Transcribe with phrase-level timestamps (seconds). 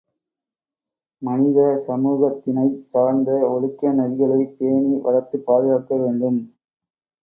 [1.21, 1.57] மனித
[1.85, 6.41] சமூகத்தினைச் சார்ந்த ஒழுக்க நெறிகளைப் பேணி வளர்த்துப் பாதுகாக்க வேண்டும்.